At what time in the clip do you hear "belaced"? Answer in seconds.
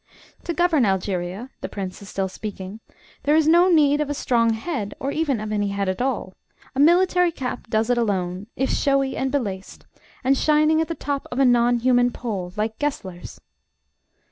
9.31-9.85